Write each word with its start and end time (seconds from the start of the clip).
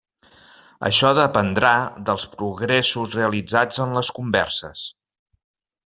Això 0.87 1.11
dependrà 1.19 1.73
dels 2.09 2.25
progressos 2.41 3.13
realitzats 3.19 3.85
en 3.87 3.97
les 3.99 4.11
converses. 4.21 4.87